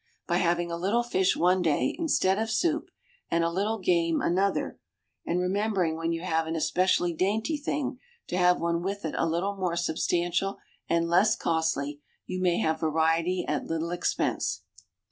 [0.25, 2.89] By having a little fish one day, instead of soup,
[3.29, 4.79] and a little game another,
[5.27, 9.27] and remembering when you have an especially dainty thing, to have one with it a
[9.29, 10.57] little more substantial
[10.89, 14.63] and less costly, you may have variety at little expense.